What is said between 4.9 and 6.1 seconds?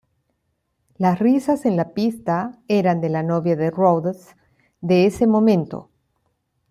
ese momento.